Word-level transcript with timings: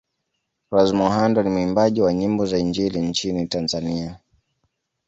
Rose 0.71 0.93
Muhando 0.93 1.39
ni 1.43 1.49
muimbaji 1.51 2.01
wa 2.01 2.13
nyimbo 2.13 2.45
za 2.45 2.57
injili 2.57 2.99
nchini 3.01 3.47
Tanzania 3.47 4.19